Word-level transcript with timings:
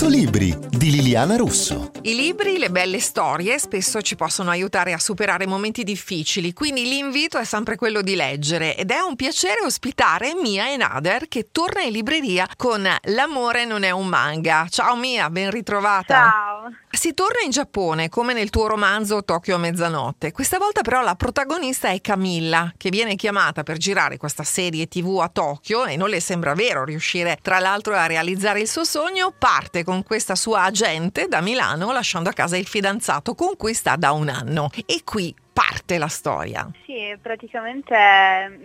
100 0.00 0.16
libri 0.16 0.56
di 0.70 0.92
Liliana 0.92 1.36
Russo. 1.36 1.90
I 2.02 2.14
libri, 2.14 2.56
le 2.56 2.70
belle 2.70 3.00
storie 3.00 3.58
spesso 3.58 4.00
ci 4.00 4.16
possono 4.16 4.48
aiutare 4.48 4.94
a 4.94 4.98
superare 4.98 5.46
momenti 5.46 5.84
difficili, 5.84 6.54
quindi 6.54 6.84
l'invito 6.84 7.36
è 7.36 7.44
sempre 7.44 7.76
quello 7.76 8.00
di 8.00 8.14
leggere 8.14 8.74
ed 8.78 8.90
è 8.90 9.00
un 9.00 9.14
piacere 9.14 9.60
ospitare 9.62 10.32
Mia 10.34 10.72
e 10.72 10.78
Nader 10.78 11.28
che 11.28 11.48
torna 11.52 11.82
in 11.82 11.92
libreria 11.92 12.48
con 12.56 12.88
L'amore 13.02 13.66
non 13.66 13.82
è 13.82 13.90
un 13.90 14.06
manga. 14.06 14.66
Ciao 14.70 14.96
Mia, 14.96 15.28
ben 15.28 15.50
ritrovata. 15.50 16.14
Ciao. 16.14 16.72
Si 16.92 17.14
torna 17.14 17.40
in 17.44 17.50
Giappone 17.50 18.08
come 18.08 18.32
nel 18.32 18.50
tuo 18.50 18.66
romanzo 18.66 19.22
Tokyo 19.22 19.56
a 19.56 19.58
mezzanotte. 19.58 20.32
Questa 20.32 20.58
volta 20.58 20.80
però 20.80 21.02
la 21.02 21.14
protagonista 21.14 21.88
è 21.90 22.00
Camilla, 22.00 22.72
che 22.76 22.88
viene 22.88 23.16
chiamata 23.16 23.62
per 23.62 23.76
girare 23.76 24.16
questa 24.16 24.44
serie 24.44 24.88
TV 24.88 25.20
a 25.20 25.28
Tokyo 25.28 25.84
e 25.84 25.96
non 25.96 26.08
le 26.08 26.20
sembra 26.20 26.54
vero 26.54 26.84
riuscire 26.84 27.38
tra 27.42 27.58
l'altro 27.58 27.94
a 27.94 28.06
realizzare 28.06 28.60
il 28.60 28.68
suo 28.68 28.84
sogno, 28.84 29.32
parte 29.38 29.84
con 29.90 30.04
questa 30.04 30.36
sua 30.36 30.62
agente 30.62 31.26
da 31.26 31.40
Milano 31.40 31.90
lasciando 31.90 32.28
a 32.28 32.32
casa 32.32 32.56
il 32.56 32.68
fidanzato 32.68 33.34
con 33.34 33.56
cui 33.56 33.74
sta 33.74 33.96
da 33.96 34.12
un 34.12 34.28
anno. 34.28 34.70
E 34.86 35.02
qui 35.02 35.34
parte 35.52 35.98
la 35.98 36.06
storia. 36.06 36.70
Sì, 36.84 37.16
praticamente 37.20 37.96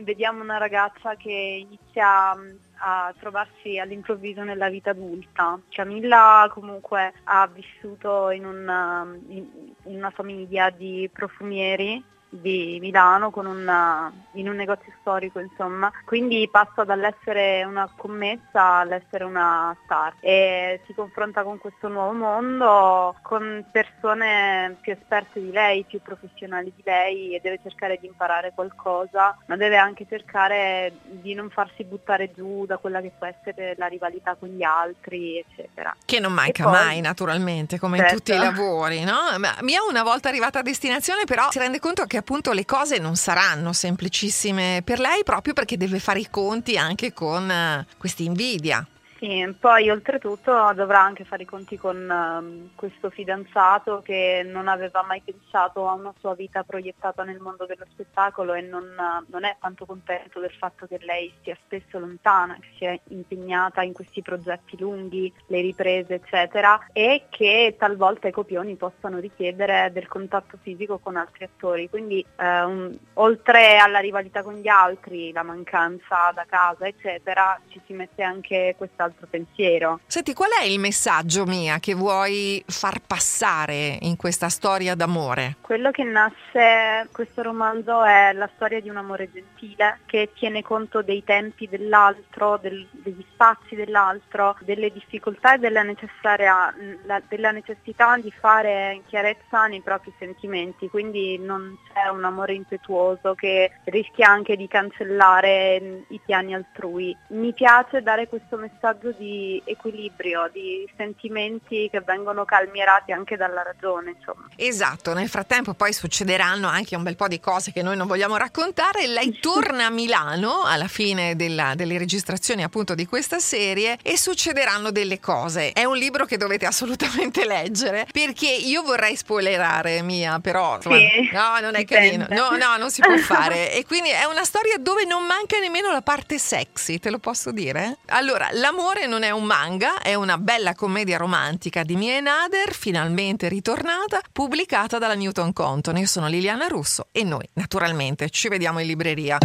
vediamo 0.01 0.43
una 0.43 0.57
ragazza 0.57 1.15
che 1.15 1.65
inizia 1.67 2.37
a 2.77 3.11
trovarsi 3.19 3.79
all'improvviso 3.79 4.43
nella 4.43 4.69
vita 4.69 4.91
adulta. 4.91 5.59
Camilla 5.69 6.47
comunque 6.53 7.13
ha 7.23 7.49
vissuto 7.51 8.29
in 8.29 8.45
una, 8.45 9.07
in 9.29 9.47
una 9.81 10.11
famiglia 10.11 10.69
di 10.69 11.09
profumieri 11.11 12.03
di 12.35 12.77
Milano 12.79 13.31
una, 13.35 14.11
in 14.33 14.49
un 14.49 14.55
negozio 14.55 14.91
storico 15.01 15.39
insomma, 15.39 15.91
quindi 16.05 16.47
passa 16.51 16.83
dall'essere 16.83 17.63
una 17.63 17.89
commessa 17.95 18.79
all'essere 18.79 19.23
una 19.23 19.75
star 19.83 20.15
e 20.19 20.81
si 20.85 20.93
confronta 20.93 21.43
con 21.43 21.57
questo 21.57 21.87
nuovo 21.87 22.13
mondo 22.13 23.15
con 23.21 23.65
persone 23.71 24.77
più 24.81 24.93
esperte 24.93 25.41
di 25.41 25.51
lei, 25.51 25.83
più 25.83 26.01
professionali 26.01 26.71
di 26.75 26.81
lei 26.83 27.35
e 27.35 27.39
deve 27.41 27.59
cercare 27.61 27.97
di 27.99 28.07
imparare 28.07 28.51
qualcosa, 28.53 29.37
ma 29.45 29.55
deve 29.55 29.77
anche 29.77 30.05
cercare 30.07 30.93
di 31.03 31.33
non 31.33 31.49
farsi 31.49 31.83
buttare 31.83 32.31
giù 32.33 32.65
da 32.65 32.77
quella 32.77 33.01
che 33.01 33.11
può 33.17 33.27
essere 33.27 33.75
la 33.77 33.87
rivalità 33.87 34.35
con 34.35 34.49
gli 34.49 34.63
altri, 34.63 35.37
eccetera. 35.39 35.95
Che 36.03 36.19
non 36.19 36.33
manca 36.33 36.63
poi, 36.63 36.73
mai 36.73 37.01
naturalmente, 37.01 37.79
come 37.79 37.97
certo. 37.97 38.13
in 38.13 38.19
tutti 38.19 38.31
i 38.31 38.35
certo. 38.39 38.61
lavori, 38.61 39.03
no? 39.03 39.37
Ma 39.37 39.55
Mia 39.61 39.83
una 39.83 40.03
volta 40.03 40.29
arrivata 40.29 40.59
a 40.59 40.61
destinazione 40.61 41.23
però 41.25 41.49
si 41.51 41.59
rende 41.59 41.79
conto 41.79 42.05
che 42.05 42.17
appunto 42.25 42.53
le 42.53 42.65
cose 42.65 42.97
non 42.97 43.15
saranno 43.15 43.71
semplicissime 43.71 44.81
per 44.83 44.97
lei 44.97 45.23
proprio 45.23 45.53
perché 45.53 45.77
deve 45.77 45.99
fare 45.99 46.21
i 46.21 46.27
conti 46.27 46.75
anche 46.75 47.13
con 47.13 47.47
uh, 47.47 47.85
questa 47.99 48.23
invidia. 48.23 48.83
Sì, 49.17 49.55
poi 49.57 49.89
oltretutto 49.89 50.73
dovrà 50.73 50.99
anche 51.01 51.23
fare 51.23 51.43
i 51.43 51.45
conti 51.45 51.77
con 51.77 51.95
um, 52.09 52.71
questo 52.75 53.09
fidanzato 53.09 54.01
che 54.03 54.45
non 54.45 54.67
aveva 54.67 55.03
mai 55.03 55.21
pensato 55.23 55.87
a 55.87 55.93
una 55.93 56.13
sua 56.19 56.35
vita 56.35 56.63
proiettata 56.63 57.23
nel 57.23 57.39
mondo 57.39 57.65
dello 57.65 57.85
spettacolo 57.89 58.53
e 58.53 58.61
non, 58.61 58.93
non, 59.27 59.45
è 59.45 59.55
tanto 59.61 59.85
contento 59.85 60.41
del 60.41 60.51
fatto 60.51 60.85
che 60.85 60.99
lei 60.99 61.31
sia 61.43 61.57
spesso 61.63 61.97
lontana, 61.97 62.57
che 62.59 62.67
sia 62.75 62.99
impegnata 63.07 63.83
in 63.83 63.93
questi 63.93 64.21
progetti 64.21 64.77
lunghi, 64.77 65.33
le 65.47 65.61
riprese 65.61 66.15
eccetera 66.15 66.87
e 66.91 67.27
che 67.29 67.77
talvolta 67.79 68.27
i 68.27 68.33
copioni 68.33 68.75
possano 68.75 69.19
richiedere 69.19 69.91
del 69.93 70.09
contatto 70.09 70.57
fisico 70.61 70.97
con 70.97 71.15
altri 71.15 71.45
attori. 71.45 71.89
Quindi 71.89 72.23
um, 72.37 72.93
oltre 73.13 73.77
alla 73.77 73.99
rivalità 73.99 74.43
con 74.43 74.55
gli 74.55 74.67
altri, 74.67 75.31
la 75.31 75.43
mancanza 75.43 76.33
da 76.33 76.43
casa 76.45 76.85
eccetera, 76.85 77.57
ci 77.69 77.81
si 77.85 77.93
mette 77.93 78.21
anche 78.21 78.75
quest'altro 78.77 79.03
altro 79.05 79.27
pensiero. 79.29 79.99
Senti, 80.07 80.33
qual 80.33 80.49
è 80.59 80.63
il 80.65 80.79
messaggio 80.79 81.45
mia 81.45 81.79
che 81.79 81.93
vuoi 81.93 82.63
far 82.67 82.99
passare 83.05 83.97
in 84.01 84.15
questa 84.15 84.49
storia 84.49 84.95
d'amore? 84.95 85.55
Quello 85.61 85.91
che 85.91 86.03
nasce 86.03 87.07
questo 87.11 87.41
romanzo 87.41 88.03
è 88.03 88.33
la 88.33 88.49
storia 88.55 88.81
di 88.81 88.89
un 88.89 88.97
amore 88.97 89.29
gentile 89.31 89.99
che 90.05 90.31
tiene 90.33 90.61
conto 90.61 91.01
dei 91.01 91.23
tempi 91.23 91.67
dell'altro, 91.67 92.57
del, 92.61 92.87
degli 92.91 93.23
spazi 93.33 93.75
dell'altro, 93.75 94.55
delle 94.61 94.91
difficoltà 94.91 95.55
e 95.55 95.57
della, 95.59 95.83
la, 95.83 97.21
della 97.27 97.51
necessità 97.51 98.17
di 98.17 98.31
fare 98.31 99.01
chiarezza 99.07 99.67
nei 99.67 99.81
propri 99.81 100.13
sentimenti, 100.17 100.89
quindi 100.89 101.37
non 101.37 101.77
c'è 101.91 102.09
un 102.09 102.23
amore 102.23 102.53
impetuoso 102.53 103.35
che 103.35 103.71
rischia 103.85 104.29
anche 104.29 104.55
di 104.55 104.67
cancellare 104.67 106.03
i 106.09 106.19
piani 106.23 106.53
altrui. 106.53 107.15
Mi 107.29 107.53
piace 107.53 108.01
dare 108.01 108.27
questo 108.27 108.57
messaggio 108.57 108.94
messaggio 108.95 109.11
di 109.17 109.61
equilibrio, 109.65 110.49
di 110.51 110.87
sentimenti 110.95 111.89
che 111.91 112.01
vengono 112.01 112.45
calmierati 112.45 113.11
anche 113.11 113.35
dalla 113.35 113.61
ragione. 113.61 114.15
Insomma. 114.17 114.47
Esatto, 114.55 115.13
nel 115.13 115.29
frattempo 115.29 115.73
poi 115.73 115.93
succederanno 115.93 116.67
anche 116.67 116.95
un 116.95 117.03
bel 117.03 117.15
po' 117.15 117.27
di 117.27 117.39
cose 117.39 117.71
che 117.71 117.81
noi 117.81 117.97
non 117.97 118.07
vogliamo 118.07 118.37
raccontare. 118.37 119.07
Lei 119.07 119.37
torna 119.39 119.87
a 119.87 119.89
Milano 119.89 120.63
alla 120.63 120.87
fine 120.87 121.35
della, 121.35 121.73
delle 121.75 121.97
registrazioni 121.97 122.63
appunto 122.63 122.95
di 122.95 123.05
questa 123.05 123.39
serie 123.39 123.97
e 124.01 124.17
succederanno 124.17 124.91
delle 124.91 125.19
cose. 125.19 125.71
È 125.71 125.83
un 125.83 125.97
libro 125.97 126.25
che 126.25 126.37
dovete 126.37 126.65
assolutamente 126.65 127.45
leggere 127.45 128.07
perché 128.11 128.47
io 128.47 128.83
vorrei 128.83 129.15
spoilerare 129.15 130.01
Mia, 130.01 130.39
però 130.39 130.75
insomma, 130.75 130.97
sì, 130.97 131.29
no, 131.31 131.59
non 131.59 131.75
è 131.75 131.85
carino. 131.85 132.25
No, 132.29 132.51
no, 132.51 132.77
non 132.77 132.89
si 132.89 133.01
può 133.01 133.15
fare. 133.19 133.73
e 133.73 133.85
quindi 133.85 134.09
è 134.09 134.25
una 134.25 134.43
storia 134.43 134.77
dove 134.77 135.05
non 135.05 135.25
manca 135.25 135.59
nemmeno 135.59 135.91
la 135.91 136.01
parte 136.01 136.37
sexy, 136.37 136.99
te 136.99 137.09
lo 137.09 137.19
posso 137.19 137.51
dire? 137.51 137.97
Allora, 138.07 138.49
l'amore 138.51 138.84
L'amore 138.85 139.07
non 139.07 139.23
è 139.23 139.31
un 139.31 139.45
manga, 139.45 139.99
è 139.99 140.13
una 140.13 140.37
bella 140.37 140.75
commedia 140.75 141.17
romantica 141.17 141.81
di 141.81 141.95
Mie 141.95 142.21
Nader, 142.21 142.71
finalmente 142.71 143.47
ritornata, 143.47 144.21
pubblicata 144.31 144.99
dalla 144.99 145.15
Newton 145.15 145.53
Compton. 145.53 145.97
Io 145.97 146.05
sono 146.05 146.27
Liliana 146.27 146.67
Russo 146.67 147.07
e 147.11 147.23
noi, 147.23 147.49
naturalmente, 147.53 148.29
ci 148.29 148.47
vediamo 148.47 148.79
in 148.79 148.85
libreria. 148.85 149.39